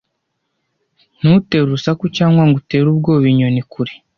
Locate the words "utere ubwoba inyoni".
2.61-3.61